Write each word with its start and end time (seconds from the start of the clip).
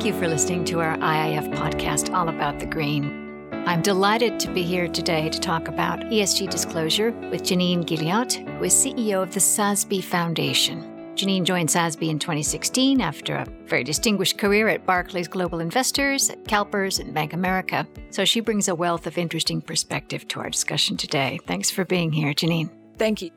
Thank 0.00 0.14
you 0.14 0.18
for 0.18 0.28
listening 0.28 0.64
to 0.64 0.80
our 0.80 0.96
IIF 0.96 1.54
podcast, 1.54 2.14
All 2.14 2.30
About 2.30 2.58
the 2.58 2.64
Green. 2.64 3.52
I'm 3.66 3.82
delighted 3.82 4.40
to 4.40 4.50
be 4.50 4.62
here 4.62 4.88
today 4.88 5.28
to 5.28 5.38
talk 5.38 5.68
about 5.68 6.00
ESG 6.00 6.48
disclosure 6.48 7.10
with 7.30 7.42
Janine 7.42 7.84
Guillot, 7.84 8.32
who 8.32 8.64
is 8.64 8.72
CEO 8.72 9.22
of 9.22 9.34
the 9.34 9.40
SASB 9.40 10.02
Foundation. 10.02 11.12
Janine 11.16 11.44
joined 11.44 11.68
SASB 11.68 12.08
in 12.08 12.18
2016 12.18 13.02
after 13.02 13.34
a 13.34 13.46
very 13.66 13.84
distinguished 13.84 14.38
career 14.38 14.68
at 14.68 14.86
Barclays 14.86 15.28
Global 15.28 15.60
Investors, 15.60 16.30
at 16.30 16.44
CalPERS, 16.44 16.98
and 16.98 17.12
Bank 17.12 17.34
America. 17.34 17.86
So 18.08 18.24
she 18.24 18.40
brings 18.40 18.68
a 18.68 18.74
wealth 18.74 19.06
of 19.06 19.18
interesting 19.18 19.60
perspective 19.60 20.26
to 20.28 20.40
our 20.40 20.48
discussion 20.48 20.96
today. 20.96 21.40
Thanks 21.46 21.70
for 21.70 21.84
being 21.84 22.10
here, 22.10 22.32
Janine. 22.32 22.70
Thank 22.96 23.20
you. 23.20 23.32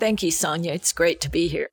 Thank 0.00 0.22
you, 0.22 0.32
Sonja. 0.32 0.68
It's 0.68 0.94
great 0.94 1.20
to 1.20 1.28
be 1.28 1.48
here. 1.48 1.68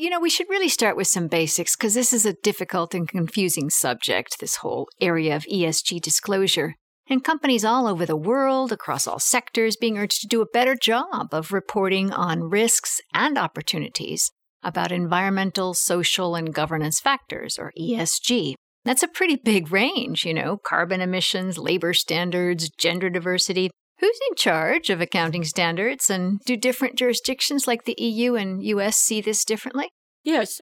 You 0.00 0.10
know, 0.10 0.20
we 0.20 0.30
should 0.30 0.48
really 0.48 0.68
start 0.68 0.96
with 0.96 1.08
some 1.08 1.26
basics 1.26 1.74
because 1.74 1.94
this 1.94 2.12
is 2.12 2.24
a 2.24 2.34
difficult 2.34 2.94
and 2.94 3.08
confusing 3.08 3.68
subject, 3.68 4.38
this 4.38 4.58
whole 4.58 4.88
area 5.00 5.34
of 5.34 5.42
ESG 5.52 6.00
disclosure. 6.00 6.76
And 7.08 7.24
companies 7.24 7.64
all 7.64 7.88
over 7.88 8.06
the 8.06 8.14
world, 8.14 8.70
across 8.70 9.08
all 9.08 9.18
sectors, 9.18 9.74
being 9.74 9.98
urged 9.98 10.20
to 10.20 10.28
do 10.28 10.40
a 10.40 10.46
better 10.46 10.76
job 10.76 11.30
of 11.34 11.50
reporting 11.50 12.12
on 12.12 12.48
risks 12.48 13.00
and 13.12 13.36
opportunities 13.36 14.30
about 14.62 14.92
environmental, 14.92 15.74
social, 15.74 16.36
and 16.36 16.54
governance 16.54 17.00
factors, 17.00 17.58
or 17.58 17.72
ESG. 17.76 18.54
That's 18.84 19.02
a 19.02 19.08
pretty 19.08 19.34
big 19.34 19.72
range, 19.72 20.24
you 20.24 20.32
know, 20.32 20.58
carbon 20.58 21.00
emissions, 21.00 21.58
labor 21.58 21.92
standards, 21.92 22.70
gender 22.70 23.10
diversity. 23.10 23.72
Who's 24.00 24.18
in 24.30 24.36
charge 24.36 24.90
of 24.90 25.00
accounting 25.00 25.44
standards, 25.44 26.08
and 26.08 26.40
do 26.46 26.56
different 26.56 26.96
jurisdictions 26.96 27.66
like 27.66 27.84
the 27.84 27.96
EU 27.98 28.36
and 28.36 28.62
US 28.64 28.96
see 28.96 29.20
this 29.20 29.44
differently? 29.44 29.88
Yes. 30.22 30.60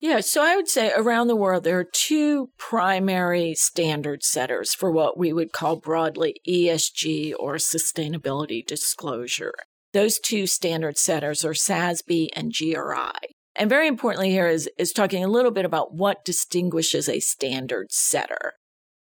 Yeah, 0.00 0.18
so 0.20 0.42
I 0.42 0.56
would 0.56 0.68
say 0.68 0.92
around 0.96 1.28
the 1.28 1.36
world, 1.36 1.62
there 1.62 1.78
are 1.78 1.84
two 1.84 2.50
primary 2.58 3.54
standard 3.54 4.24
setters 4.24 4.74
for 4.74 4.90
what 4.90 5.16
we 5.16 5.32
would 5.32 5.52
call 5.52 5.76
broadly 5.76 6.40
ESG 6.46 7.34
or 7.38 7.54
sustainability 7.54 8.66
disclosure. 8.66 9.54
Those 9.92 10.18
two 10.18 10.46
standard 10.46 10.98
setters 10.98 11.44
are 11.44 11.52
SASB 11.52 12.28
and 12.34 12.52
GRI. 12.52 13.34
And 13.54 13.68
very 13.68 13.86
importantly 13.86 14.30
here 14.30 14.48
is, 14.48 14.68
is 14.78 14.92
talking 14.92 15.22
a 15.22 15.28
little 15.28 15.50
bit 15.50 15.64
about 15.64 15.94
what 15.94 16.24
distinguishes 16.24 17.08
a 17.08 17.20
standard 17.20 17.92
setter. 17.92 18.54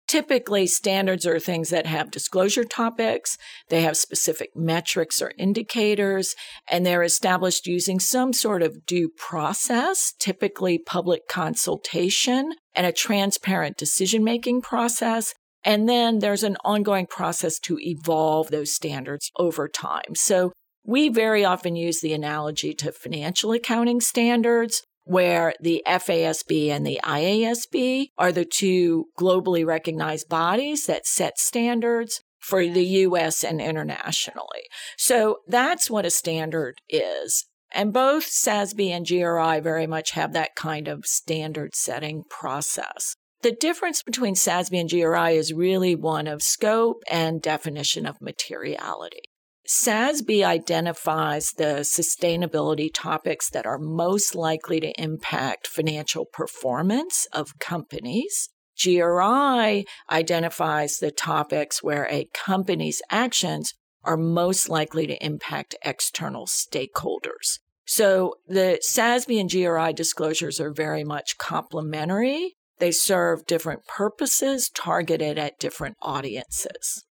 Typically, 0.06 0.66
standards 0.66 1.26
are 1.26 1.38
things 1.38 1.70
that 1.70 1.86
have 1.86 2.10
disclosure 2.10 2.64
topics, 2.64 3.38
they 3.70 3.82
have 3.82 3.96
specific 3.96 4.50
metrics 4.54 5.22
or 5.22 5.32
indicators, 5.38 6.34
and 6.68 6.84
they're 6.84 7.02
established 7.02 7.66
using 7.66 7.98
some 7.98 8.32
sort 8.32 8.62
of 8.62 8.84
due 8.84 9.08
process, 9.08 10.12
typically 10.18 10.78
public 10.78 11.26
consultation 11.26 12.52
and 12.74 12.86
a 12.86 12.92
transparent 12.92 13.76
decision 13.78 14.22
making 14.22 14.60
process. 14.60 15.34
And 15.64 15.88
then 15.88 16.18
there's 16.18 16.42
an 16.42 16.58
ongoing 16.64 17.06
process 17.06 17.58
to 17.60 17.78
evolve 17.80 18.50
those 18.50 18.72
standards 18.72 19.30
over 19.38 19.68
time. 19.68 20.14
So 20.14 20.52
we 20.84 21.08
very 21.08 21.46
often 21.46 21.76
use 21.76 22.00
the 22.00 22.12
analogy 22.12 22.74
to 22.74 22.92
financial 22.92 23.52
accounting 23.52 24.02
standards 24.02 24.82
where 25.04 25.54
the 25.60 25.82
FASB 25.86 26.68
and 26.68 26.86
the 26.86 27.00
IASB 27.04 28.08
are 28.18 28.32
the 28.32 28.44
two 28.44 29.06
globally 29.18 29.64
recognized 29.64 30.28
bodies 30.28 30.86
that 30.86 31.06
set 31.06 31.38
standards 31.38 32.22
for 32.38 32.66
the 32.66 32.84
US 32.84 33.42
and 33.42 33.60
internationally. 33.60 34.64
So 34.98 35.38
that's 35.46 35.90
what 35.90 36.04
a 36.04 36.10
standard 36.10 36.76
is. 36.88 37.46
And 37.72 37.92
both 37.92 38.24
SASB 38.24 38.90
and 38.90 39.06
GRI 39.06 39.60
very 39.60 39.86
much 39.86 40.12
have 40.12 40.32
that 40.32 40.54
kind 40.54 40.86
of 40.86 41.06
standard 41.06 41.74
setting 41.74 42.22
process. 42.30 43.16
The 43.42 43.52
difference 43.52 44.02
between 44.02 44.34
SASB 44.34 44.80
and 44.80 44.88
GRI 44.88 45.36
is 45.36 45.52
really 45.52 45.94
one 45.94 46.26
of 46.26 46.42
scope 46.42 47.02
and 47.10 47.42
definition 47.42 48.06
of 48.06 48.20
materiality. 48.20 49.22
SASB 49.66 50.44
identifies 50.44 51.52
the 51.52 51.80
sustainability 51.80 52.90
topics 52.92 53.48
that 53.50 53.64
are 53.64 53.78
most 53.78 54.34
likely 54.34 54.78
to 54.80 54.92
impact 55.00 55.66
financial 55.66 56.26
performance 56.26 57.26
of 57.32 57.58
companies. 57.58 58.50
GRI 58.82 59.86
identifies 60.10 60.98
the 60.98 61.10
topics 61.10 61.82
where 61.82 62.06
a 62.10 62.28
company's 62.34 63.00
actions 63.10 63.72
are 64.02 64.18
most 64.18 64.68
likely 64.68 65.06
to 65.06 65.24
impact 65.24 65.74
external 65.82 66.46
stakeholders. 66.46 67.60
So 67.86 68.34
the 68.46 68.80
SASB 68.86 69.40
and 69.40 69.50
GRI 69.50 69.94
disclosures 69.94 70.60
are 70.60 70.72
very 70.72 71.04
much 71.04 71.38
complementary. 71.38 72.56
They 72.78 72.92
serve 72.92 73.46
different 73.46 73.86
purposes 73.86 74.68
targeted 74.68 75.38
at 75.38 75.58
different 75.58 75.96
audiences. 76.02 77.04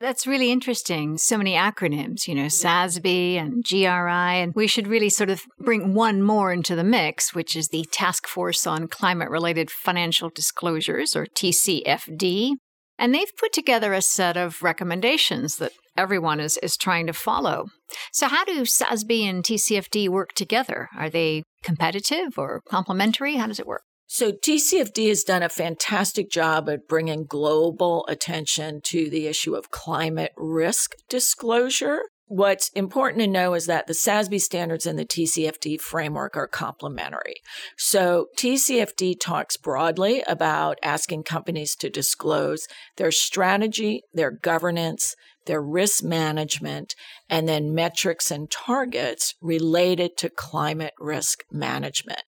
That's 0.00 0.26
really 0.26 0.50
interesting. 0.50 1.18
So 1.18 1.36
many 1.36 1.52
acronyms, 1.52 2.26
you 2.26 2.34
know, 2.34 2.46
SASB 2.46 3.36
and 3.36 3.62
GRI. 3.62 4.40
And 4.40 4.54
we 4.54 4.66
should 4.66 4.88
really 4.88 5.10
sort 5.10 5.28
of 5.28 5.42
bring 5.58 5.92
one 5.92 6.22
more 6.22 6.54
into 6.54 6.74
the 6.74 6.82
mix, 6.82 7.34
which 7.34 7.54
is 7.54 7.68
the 7.68 7.84
Task 7.92 8.26
Force 8.26 8.66
on 8.66 8.88
Climate 8.88 9.28
Related 9.28 9.70
Financial 9.70 10.30
Disclosures, 10.30 11.14
or 11.14 11.26
TCFD. 11.26 12.52
And 12.98 13.14
they've 13.14 13.36
put 13.38 13.52
together 13.52 13.92
a 13.92 14.00
set 14.00 14.38
of 14.38 14.62
recommendations 14.62 15.56
that 15.56 15.72
everyone 15.98 16.40
is, 16.40 16.56
is 16.62 16.78
trying 16.78 17.06
to 17.06 17.12
follow. 17.12 17.66
So, 18.12 18.28
how 18.28 18.46
do 18.46 18.62
SASB 18.62 19.28
and 19.28 19.44
TCFD 19.44 20.08
work 20.08 20.32
together? 20.32 20.88
Are 20.96 21.10
they 21.10 21.42
competitive 21.62 22.38
or 22.38 22.62
complementary? 22.68 23.36
How 23.36 23.48
does 23.48 23.60
it 23.60 23.66
work? 23.66 23.82
So 24.12 24.32
TCFD 24.32 25.06
has 25.10 25.22
done 25.22 25.44
a 25.44 25.48
fantastic 25.48 26.30
job 26.30 26.68
at 26.68 26.88
bringing 26.88 27.26
global 27.26 28.04
attention 28.08 28.80
to 28.86 29.08
the 29.08 29.28
issue 29.28 29.54
of 29.54 29.70
climate 29.70 30.32
risk 30.36 30.96
disclosure. 31.08 32.02
What's 32.26 32.70
important 32.70 33.20
to 33.20 33.28
know 33.28 33.54
is 33.54 33.66
that 33.66 33.86
the 33.86 33.92
SASB 33.92 34.40
standards 34.40 34.84
and 34.84 34.98
the 34.98 35.04
TCFD 35.04 35.80
framework 35.80 36.36
are 36.36 36.48
complementary. 36.48 37.36
So 37.78 38.26
TCFD 38.36 39.20
talks 39.20 39.56
broadly 39.56 40.24
about 40.26 40.80
asking 40.82 41.22
companies 41.22 41.76
to 41.76 41.88
disclose 41.88 42.66
their 42.96 43.12
strategy, 43.12 44.02
their 44.12 44.32
governance, 44.32 45.14
their 45.46 45.62
risk 45.62 46.02
management, 46.02 46.96
and 47.28 47.48
then 47.48 47.76
metrics 47.76 48.32
and 48.32 48.50
targets 48.50 49.36
related 49.40 50.16
to 50.16 50.30
climate 50.30 50.94
risk 50.98 51.44
management. 51.52 52.22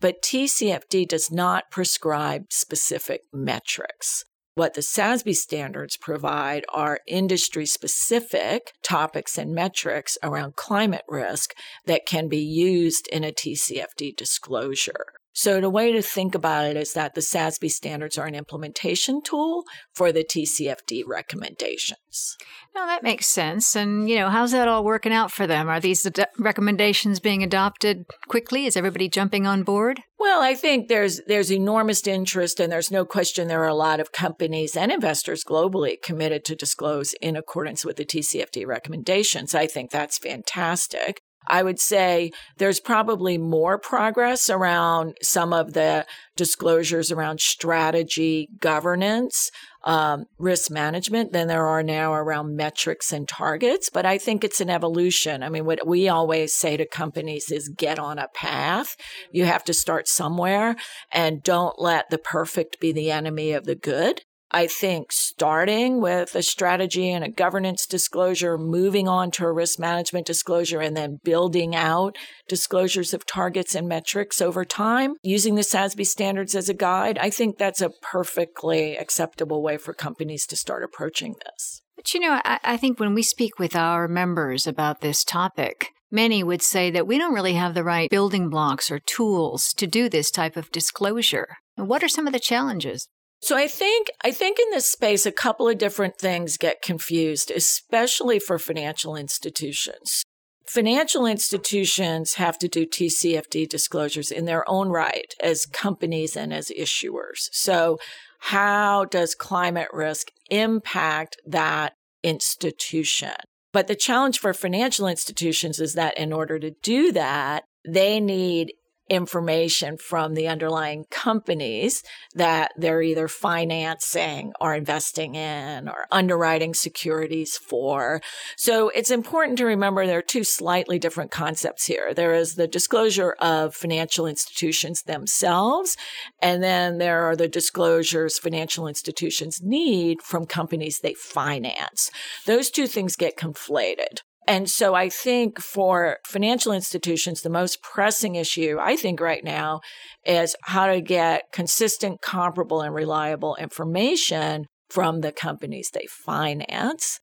But 0.00 0.22
TCFD 0.22 1.06
does 1.06 1.30
not 1.30 1.70
prescribe 1.70 2.46
specific 2.50 3.22
metrics. 3.32 4.24
What 4.54 4.74
the 4.74 4.80
SASB 4.80 5.36
standards 5.36 5.96
provide 5.96 6.64
are 6.72 7.00
industry 7.06 7.66
specific 7.66 8.72
topics 8.82 9.38
and 9.38 9.54
metrics 9.54 10.18
around 10.22 10.56
climate 10.56 11.04
risk 11.08 11.54
that 11.86 12.06
can 12.06 12.28
be 12.28 12.38
used 12.38 13.06
in 13.08 13.22
a 13.22 13.30
TCFD 13.30 14.16
disclosure. 14.16 15.19
So, 15.32 15.60
the 15.60 15.70
way 15.70 15.92
to 15.92 16.02
think 16.02 16.34
about 16.34 16.66
it 16.66 16.76
is 16.76 16.92
that 16.94 17.14
the 17.14 17.20
SASB 17.20 17.70
standards 17.70 18.18
are 18.18 18.26
an 18.26 18.34
implementation 18.34 19.22
tool 19.22 19.64
for 19.94 20.10
the 20.10 20.24
TCFD 20.24 21.04
recommendations. 21.06 22.36
No, 22.74 22.84
that 22.86 23.04
makes 23.04 23.26
sense. 23.26 23.76
And, 23.76 24.08
you 24.08 24.16
know, 24.16 24.28
how's 24.28 24.52
that 24.52 24.66
all 24.66 24.84
working 24.84 25.12
out 25.12 25.30
for 25.30 25.46
them? 25.46 25.68
Are 25.68 25.78
these 25.78 26.04
ad- 26.04 26.28
recommendations 26.38 27.20
being 27.20 27.44
adopted 27.44 28.06
quickly? 28.28 28.66
Is 28.66 28.76
everybody 28.76 29.08
jumping 29.08 29.46
on 29.46 29.62
board? 29.62 30.00
Well, 30.18 30.42
I 30.42 30.54
think 30.54 30.88
there's 30.88 31.20
there's 31.26 31.52
enormous 31.52 32.06
interest 32.06 32.60
and 32.60 32.70
there's 32.70 32.90
no 32.90 33.04
question 33.04 33.48
there 33.48 33.62
are 33.62 33.68
a 33.68 33.74
lot 33.74 34.00
of 34.00 34.12
companies 34.12 34.76
and 34.76 34.92
investors 34.92 35.44
globally 35.44 35.96
committed 36.02 36.44
to 36.46 36.56
disclose 36.56 37.14
in 37.22 37.36
accordance 37.36 37.84
with 37.84 37.96
the 37.96 38.04
TCFD 38.04 38.66
recommendations. 38.66 39.54
I 39.54 39.66
think 39.66 39.90
that's 39.90 40.18
fantastic. 40.18 41.22
I 41.46 41.62
would 41.62 41.80
say 41.80 42.32
there's 42.58 42.80
probably 42.80 43.38
more 43.38 43.78
progress 43.78 44.50
around 44.50 45.16
some 45.22 45.52
of 45.52 45.72
the 45.72 46.06
disclosures 46.36 47.10
around 47.10 47.40
strategy, 47.40 48.48
governance, 48.60 49.50
um, 49.84 50.26
risk 50.38 50.70
management 50.70 51.32
than 51.32 51.48
there 51.48 51.66
are 51.66 51.82
now 51.82 52.12
around 52.12 52.56
metrics 52.56 53.12
and 53.12 53.26
targets. 53.26 53.88
But 53.90 54.06
I 54.06 54.18
think 54.18 54.44
it's 54.44 54.60
an 54.60 54.70
evolution. 54.70 55.42
I 55.42 55.48
mean, 55.48 55.64
what 55.64 55.86
we 55.86 56.08
always 56.08 56.52
say 56.52 56.76
to 56.76 56.86
companies 56.86 57.50
is 57.50 57.68
get 57.68 57.98
on 57.98 58.18
a 58.18 58.28
path. 58.34 58.96
You 59.32 59.44
have 59.46 59.64
to 59.64 59.74
start 59.74 60.08
somewhere 60.08 60.76
and 61.10 61.42
don't 61.42 61.80
let 61.80 62.10
the 62.10 62.18
perfect 62.18 62.80
be 62.80 62.92
the 62.92 63.10
enemy 63.10 63.52
of 63.52 63.64
the 63.64 63.74
good. 63.74 64.22
I 64.52 64.66
think 64.66 65.12
starting 65.12 66.00
with 66.00 66.34
a 66.34 66.42
strategy 66.42 67.10
and 67.10 67.24
a 67.24 67.30
governance 67.30 67.86
disclosure, 67.86 68.58
moving 68.58 69.08
on 69.08 69.30
to 69.32 69.44
a 69.44 69.52
risk 69.52 69.78
management 69.78 70.26
disclosure, 70.26 70.80
and 70.80 70.96
then 70.96 71.20
building 71.22 71.76
out 71.76 72.16
disclosures 72.48 73.14
of 73.14 73.26
targets 73.26 73.74
and 73.74 73.88
metrics 73.88 74.40
over 74.40 74.64
time, 74.64 75.14
using 75.22 75.54
the 75.54 75.62
SASB 75.62 76.04
standards 76.06 76.54
as 76.54 76.68
a 76.68 76.74
guide, 76.74 77.18
I 77.18 77.30
think 77.30 77.58
that's 77.58 77.80
a 77.80 77.92
perfectly 78.02 78.96
acceptable 78.96 79.62
way 79.62 79.76
for 79.76 79.94
companies 79.94 80.46
to 80.48 80.56
start 80.56 80.82
approaching 80.82 81.36
this. 81.44 81.82
But 81.96 82.12
you 82.12 82.20
know, 82.20 82.40
I, 82.44 82.58
I 82.64 82.76
think 82.76 82.98
when 82.98 83.14
we 83.14 83.22
speak 83.22 83.58
with 83.58 83.76
our 83.76 84.08
members 84.08 84.66
about 84.66 85.00
this 85.00 85.24
topic, 85.24 85.88
Many 86.12 86.42
would 86.42 86.60
say 86.60 86.90
that 86.90 87.06
we 87.06 87.18
don't 87.18 87.34
really 87.34 87.54
have 87.54 87.74
the 87.74 87.84
right 87.84 88.10
building 88.10 88.50
blocks 88.50 88.90
or 88.90 88.98
tools 88.98 89.72
to 89.74 89.86
do 89.86 90.08
this 90.08 90.32
type 90.32 90.56
of 90.56 90.72
disclosure. 90.72 91.58
What 91.76 92.02
are 92.02 92.08
some 92.08 92.26
of 92.26 92.32
the 92.32 92.40
challenges? 92.40 93.06
So 93.42 93.56
I 93.56 93.68
think 93.68 94.08
I 94.22 94.32
think 94.32 94.58
in 94.58 94.70
this 94.70 94.86
space 94.86 95.24
a 95.24 95.32
couple 95.32 95.68
of 95.68 95.78
different 95.78 96.18
things 96.18 96.56
get 96.56 96.82
confused, 96.82 97.50
especially 97.50 98.38
for 98.38 98.58
financial 98.58 99.16
institutions. 99.16 100.24
Financial 100.66 101.26
institutions 101.26 102.34
have 102.34 102.56
to 102.58 102.68
do 102.68 102.86
TCFD 102.86 103.68
disclosures 103.68 104.30
in 104.30 104.44
their 104.44 104.68
own 104.70 104.88
right 104.88 105.34
as 105.42 105.66
companies 105.66 106.36
and 106.36 106.54
as 106.54 106.70
issuers. 106.78 107.48
So 107.50 107.98
how 108.38 109.04
does 109.06 109.34
climate 109.34 109.88
risk 109.92 110.30
impact 110.48 111.38
that 111.44 111.94
institution? 112.22 113.34
But 113.72 113.88
the 113.88 113.96
challenge 113.96 114.38
for 114.38 114.52
financial 114.52 115.08
institutions 115.08 115.80
is 115.80 115.94
that 115.94 116.16
in 116.16 116.32
order 116.32 116.58
to 116.58 116.70
do 116.82 117.10
that, 117.12 117.64
they 117.84 118.20
need 118.20 118.74
information 119.10 119.98
from 119.98 120.34
the 120.34 120.46
underlying 120.46 121.04
companies 121.10 122.02
that 122.34 122.72
they're 122.76 123.02
either 123.02 123.28
financing 123.28 124.52
or 124.60 124.74
investing 124.74 125.34
in 125.34 125.88
or 125.88 126.06
underwriting 126.12 126.72
securities 126.72 127.58
for. 127.58 128.22
So 128.56 128.88
it's 128.90 129.10
important 129.10 129.58
to 129.58 129.66
remember 129.66 130.06
there 130.06 130.18
are 130.18 130.22
two 130.22 130.44
slightly 130.44 130.98
different 130.98 131.32
concepts 131.32 131.86
here. 131.86 132.14
There 132.14 132.34
is 132.34 132.54
the 132.54 132.68
disclosure 132.68 133.32
of 133.40 133.74
financial 133.74 134.26
institutions 134.26 135.02
themselves, 135.02 135.96
and 136.40 136.62
then 136.62 136.98
there 136.98 137.24
are 137.24 137.36
the 137.36 137.48
disclosures 137.48 138.38
financial 138.38 138.86
institutions 138.86 139.60
need 139.60 140.22
from 140.22 140.46
companies 140.46 141.00
they 141.00 141.14
finance. 141.14 142.10
Those 142.46 142.70
two 142.70 142.86
things 142.86 143.16
get 143.16 143.36
conflated. 143.36 144.20
And 144.50 144.68
so 144.68 144.96
I 144.96 145.08
think 145.08 145.60
for 145.60 146.16
financial 146.26 146.72
institutions, 146.72 147.42
the 147.42 147.48
most 147.48 147.84
pressing 147.84 148.34
issue, 148.34 148.78
I 148.80 148.96
think 148.96 149.20
right 149.20 149.44
now, 149.44 149.80
is 150.26 150.56
how 150.64 150.88
to 150.88 151.00
get 151.00 151.44
consistent, 151.52 152.20
comparable, 152.20 152.80
and 152.80 152.92
reliable 152.92 153.54
information 153.60 154.66
from 154.88 155.20
the 155.20 155.30
companies 155.30 155.90
they 155.94 156.06
finance, 156.24 157.20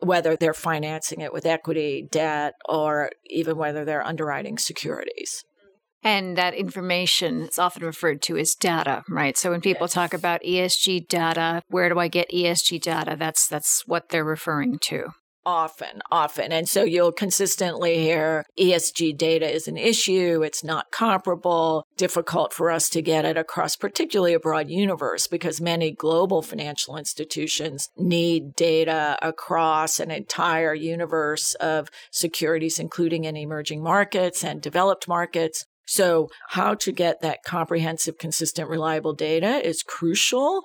whether 0.00 0.36
they're 0.36 0.52
financing 0.52 1.22
it 1.22 1.32
with 1.32 1.46
equity, 1.46 2.06
debt, 2.12 2.52
or 2.68 3.08
even 3.24 3.56
whether 3.56 3.86
they're 3.86 4.06
underwriting 4.06 4.58
securities. 4.58 5.44
And 6.02 6.36
that 6.36 6.52
information 6.52 7.48
is 7.48 7.58
often 7.58 7.84
referred 7.84 8.20
to 8.24 8.36
as 8.36 8.54
data, 8.54 9.02
right? 9.08 9.38
So 9.38 9.50
when 9.50 9.62
people 9.62 9.86
yes. 9.86 9.94
talk 9.94 10.12
about 10.12 10.42
ESG 10.42 11.08
data, 11.08 11.62
where 11.68 11.88
do 11.88 11.98
I 11.98 12.08
get 12.08 12.30
ESG 12.30 12.82
data? 12.82 13.16
That's 13.18 13.48
that's 13.48 13.84
what 13.86 14.10
they're 14.10 14.22
referring 14.22 14.78
to 14.80 15.12
often, 15.46 16.02
often. 16.10 16.50
And 16.50 16.68
so 16.68 16.82
you'll 16.82 17.12
consistently 17.12 17.98
hear 17.98 18.44
ESG 18.58 19.16
data 19.16 19.48
is 19.48 19.68
an 19.68 19.76
issue. 19.76 20.42
It's 20.42 20.64
not 20.64 20.90
comparable, 20.90 21.86
difficult 21.96 22.52
for 22.52 22.70
us 22.70 22.90
to 22.90 23.00
get 23.00 23.24
it 23.24 23.38
across, 23.38 23.76
particularly 23.76 24.34
a 24.34 24.40
broad 24.40 24.68
universe, 24.68 25.28
because 25.28 25.60
many 25.60 25.92
global 25.92 26.42
financial 26.42 26.96
institutions 26.96 27.88
need 27.96 28.56
data 28.56 29.16
across 29.22 30.00
an 30.00 30.10
entire 30.10 30.74
universe 30.74 31.54
of 31.54 31.88
securities, 32.10 32.80
including 32.80 33.24
in 33.24 33.36
emerging 33.36 33.82
markets 33.82 34.42
and 34.42 34.60
developed 34.60 35.06
markets. 35.06 35.64
So, 35.88 36.28
how 36.48 36.74
to 36.74 36.90
get 36.90 37.20
that 37.20 37.44
comprehensive, 37.44 38.18
consistent, 38.18 38.68
reliable 38.68 39.14
data 39.14 39.64
is 39.64 39.84
crucial. 39.84 40.64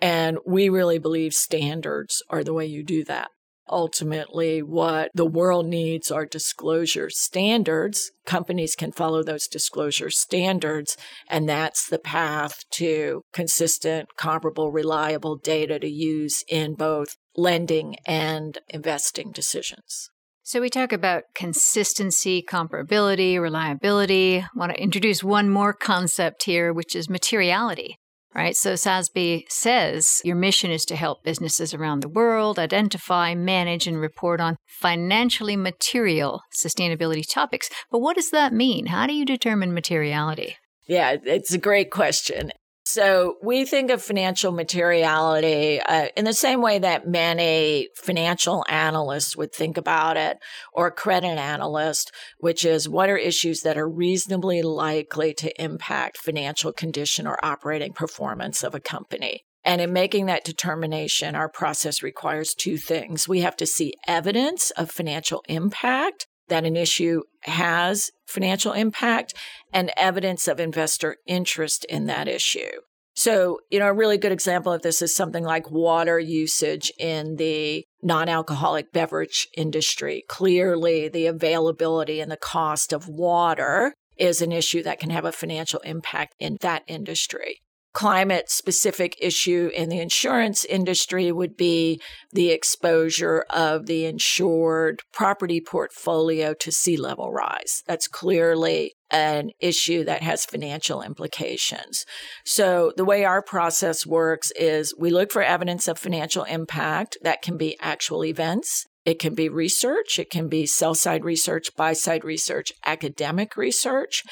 And 0.00 0.38
we 0.46 0.70
really 0.70 0.98
believe 0.98 1.34
standards 1.34 2.22
are 2.30 2.42
the 2.42 2.54
way 2.54 2.64
you 2.64 2.82
do 2.82 3.04
that 3.04 3.28
ultimately 3.68 4.62
what 4.62 5.10
the 5.14 5.26
world 5.26 5.66
needs 5.66 6.10
are 6.10 6.26
disclosure 6.26 7.10
standards. 7.10 8.10
Companies 8.26 8.76
can 8.76 8.92
follow 8.92 9.22
those 9.22 9.48
disclosure 9.48 10.10
standards, 10.10 10.96
and 11.28 11.48
that's 11.48 11.88
the 11.88 11.98
path 11.98 12.64
to 12.70 13.22
consistent, 13.32 14.08
comparable, 14.16 14.70
reliable 14.70 15.36
data 15.36 15.78
to 15.78 15.88
use 15.88 16.44
in 16.48 16.74
both 16.74 17.16
lending 17.36 17.96
and 18.06 18.58
investing 18.68 19.32
decisions. 19.32 20.08
So, 20.44 20.60
we 20.60 20.70
talk 20.70 20.92
about 20.92 21.22
consistency, 21.34 22.42
comparability, 22.42 23.40
reliability. 23.40 24.40
I 24.40 24.48
want 24.56 24.72
to 24.72 24.82
introduce 24.82 25.22
one 25.22 25.48
more 25.48 25.72
concept 25.72 26.42
here, 26.44 26.72
which 26.72 26.96
is 26.96 27.08
materiality 27.08 27.96
right? 28.34 28.56
So 28.56 28.74
SASB 28.74 29.44
says 29.48 30.20
your 30.24 30.36
mission 30.36 30.70
is 30.70 30.84
to 30.86 30.96
help 30.96 31.24
businesses 31.24 31.74
around 31.74 32.00
the 32.00 32.08
world 32.08 32.58
identify, 32.58 33.34
manage, 33.34 33.86
and 33.86 34.00
report 34.00 34.40
on 34.40 34.56
financially 34.66 35.56
material 35.56 36.42
sustainability 36.56 37.24
topics. 37.28 37.68
But 37.90 38.00
what 38.00 38.16
does 38.16 38.30
that 38.30 38.52
mean? 38.52 38.86
How 38.86 39.06
do 39.06 39.14
you 39.14 39.24
determine 39.24 39.74
materiality? 39.74 40.56
Yeah, 40.86 41.16
it's 41.24 41.52
a 41.52 41.58
great 41.58 41.90
question. 41.90 42.50
So 42.84 43.36
we 43.42 43.64
think 43.64 43.90
of 43.90 44.02
financial 44.02 44.50
materiality 44.50 45.80
uh, 45.80 46.08
in 46.16 46.24
the 46.24 46.32
same 46.32 46.60
way 46.60 46.80
that 46.80 47.06
many 47.06 47.88
financial 47.94 48.64
analysts 48.68 49.36
would 49.36 49.52
think 49.52 49.76
about 49.76 50.16
it, 50.16 50.38
or 50.72 50.90
credit 50.90 51.38
analyst, 51.38 52.10
which 52.38 52.64
is 52.64 52.88
what 52.88 53.08
are 53.08 53.16
issues 53.16 53.60
that 53.60 53.78
are 53.78 53.88
reasonably 53.88 54.62
likely 54.62 55.32
to 55.34 55.62
impact 55.62 56.18
financial 56.18 56.72
condition 56.72 57.26
or 57.26 57.38
operating 57.44 57.92
performance 57.92 58.64
of 58.64 58.74
a 58.74 58.80
company. 58.80 59.44
And 59.64 59.80
in 59.80 59.92
making 59.92 60.26
that 60.26 60.44
determination, 60.44 61.36
our 61.36 61.48
process 61.48 62.02
requires 62.02 62.52
two 62.52 62.76
things. 62.76 63.28
We 63.28 63.42
have 63.42 63.56
to 63.58 63.66
see 63.66 63.94
evidence 64.08 64.72
of 64.72 64.90
financial 64.90 65.44
impact 65.48 66.26
that 66.52 66.66
an 66.66 66.76
issue 66.76 67.22
has 67.44 68.10
financial 68.26 68.74
impact 68.74 69.32
and 69.72 69.90
evidence 69.96 70.46
of 70.46 70.60
investor 70.60 71.16
interest 71.26 71.86
in 71.86 72.04
that 72.06 72.28
issue. 72.28 72.80
So, 73.14 73.60
you 73.70 73.78
know, 73.78 73.88
a 73.88 73.94
really 73.94 74.18
good 74.18 74.32
example 74.32 74.70
of 74.70 74.82
this 74.82 75.00
is 75.00 75.14
something 75.14 75.44
like 75.44 75.70
water 75.70 76.18
usage 76.18 76.92
in 76.98 77.36
the 77.36 77.86
non 78.02 78.28
alcoholic 78.28 78.92
beverage 78.92 79.48
industry. 79.56 80.24
Clearly, 80.28 81.08
the 81.08 81.26
availability 81.26 82.20
and 82.20 82.30
the 82.30 82.36
cost 82.36 82.92
of 82.92 83.08
water 83.08 83.94
is 84.18 84.42
an 84.42 84.52
issue 84.52 84.82
that 84.82 85.00
can 85.00 85.08
have 85.08 85.24
a 85.24 85.32
financial 85.32 85.80
impact 85.80 86.34
in 86.38 86.58
that 86.60 86.82
industry 86.86 87.62
climate 87.92 88.50
specific 88.50 89.16
issue 89.20 89.70
in 89.74 89.88
the 89.88 90.00
insurance 90.00 90.64
industry 90.64 91.30
would 91.30 91.56
be 91.56 92.00
the 92.32 92.50
exposure 92.50 93.44
of 93.50 93.86
the 93.86 94.04
insured 94.04 95.00
property 95.12 95.60
portfolio 95.60 96.54
to 96.54 96.72
sea 96.72 96.96
level 96.96 97.32
rise. 97.32 97.82
That's 97.86 98.08
clearly 98.08 98.94
an 99.10 99.50
issue 99.60 100.04
that 100.04 100.22
has 100.22 100.46
financial 100.46 101.02
implications. 101.02 102.06
So, 102.46 102.92
the 102.96 103.04
way 103.04 103.24
our 103.24 103.42
process 103.42 104.06
works 104.06 104.50
is 104.52 104.94
we 104.98 105.10
look 105.10 105.30
for 105.30 105.42
evidence 105.42 105.86
of 105.86 105.98
financial 105.98 106.44
impact 106.44 107.18
that 107.22 107.42
can 107.42 107.58
be 107.58 107.76
actual 107.80 108.24
events. 108.24 108.86
It 109.04 109.18
can 109.18 109.34
be 109.34 109.48
research, 109.48 110.18
it 110.18 110.30
can 110.30 110.48
be 110.48 110.64
sell 110.64 110.94
side 110.94 111.24
research, 111.24 111.74
buy 111.76 111.92
side 111.92 112.24
research, 112.24 112.72
academic 112.86 113.56
research. 113.56 114.22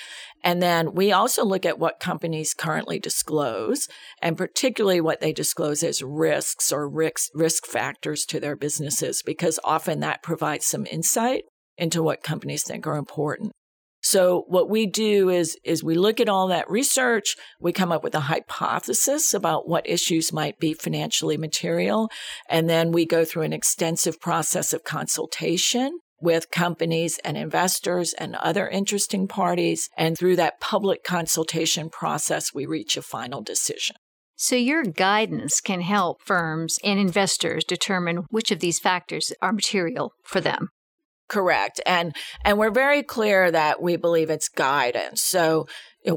And 0.44 0.62
then 0.62 0.94
we 0.94 1.10
also 1.10 1.44
look 1.44 1.66
at 1.66 1.78
what 1.78 1.98
companies 1.98 2.54
currently 2.54 3.00
disclose, 3.00 3.88
and 4.22 4.38
particularly 4.38 5.00
what 5.00 5.20
they 5.20 5.32
disclose 5.32 5.82
as 5.82 6.02
risks 6.02 6.70
or 6.70 6.88
risk, 6.88 7.30
risk 7.34 7.66
factors 7.66 8.24
to 8.26 8.38
their 8.38 8.56
businesses, 8.56 9.22
because 9.22 9.58
often 9.64 10.00
that 10.00 10.22
provides 10.22 10.66
some 10.66 10.86
insight 10.86 11.42
into 11.76 12.02
what 12.02 12.22
companies 12.22 12.62
think 12.62 12.86
are 12.86 12.96
important. 12.96 13.52
So 14.10 14.44
what 14.48 14.68
we 14.68 14.86
do 14.86 15.28
is 15.28 15.56
is 15.62 15.84
we 15.84 15.94
look 15.94 16.18
at 16.18 16.28
all 16.28 16.48
that 16.48 16.68
research, 16.68 17.36
we 17.60 17.72
come 17.72 17.92
up 17.92 18.02
with 18.02 18.16
a 18.16 18.26
hypothesis 18.32 19.32
about 19.32 19.68
what 19.68 19.88
issues 19.88 20.32
might 20.32 20.58
be 20.58 20.74
financially 20.74 21.36
material, 21.36 22.10
and 22.48 22.68
then 22.68 22.90
we 22.90 23.06
go 23.06 23.24
through 23.24 23.44
an 23.44 23.52
extensive 23.52 24.20
process 24.20 24.72
of 24.72 24.82
consultation 24.82 26.00
with 26.20 26.50
companies 26.50 27.20
and 27.24 27.36
investors 27.36 28.12
and 28.14 28.34
other 28.34 28.68
interesting 28.68 29.28
parties. 29.28 29.88
And 29.96 30.18
through 30.18 30.34
that 30.36 30.60
public 30.60 31.04
consultation 31.04 31.88
process, 31.88 32.52
we 32.52 32.66
reach 32.66 32.96
a 32.96 33.02
final 33.02 33.42
decision. 33.42 33.94
So, 34.34 34.56
your 34.56 34.82
guidance 34.82 35.60
can 35.60 35.82
help 35.82 36.20
firms 36.24 36.80
and 36.82 36.98
investors 36.98 37.62
determine 37.62 38.24
which 38.28 38.50
of 38.50 38.58
these 38.58 38.80
factors 38.80 39.32
are 39.40 39.52
material 39.52 40.10
for 40.24 40.40
them. 40.40 40.70
Correct. 41.30 41.80
And 41.86 42.14
and 42.44 42.58
we're 42.58 42.72
very 42.72 43.02
clear 43.04 43.50
that 43.52 43.80
we 43.80 43.96
believe 43.96 44.30
it's 44.30 44.48
guidance. 44.48 45.22
So 45.22 45.66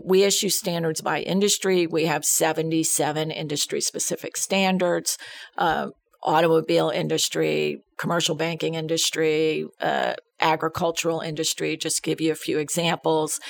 we 0.04 0.24
issue 0.24 0.50
standards 0.50 1.02
by 1.02 1.22
industry. 1.22 1.86
We 1.86 2.06
have 2.06 2.26
77 2.26 3.30
industry 3.30 3.80
specific 3.80 4.36
standards. 4.36 5.18
Uh, 5.58 5.90
automobile 6.24 6.90
industry, 6.90 7.84
commercial 7.98 8.34
banking 8.34 8.76
industry, 8.76 9.66
uh, 9.82 10.14
agricultural 10.40 11.20
industry, 11.20 11.76
just 11.76 12.02
give 12.02 12.22
you 12.22 12.32
a 12.32 12.36
few 12.36 12.60
examples. 12.60 13.42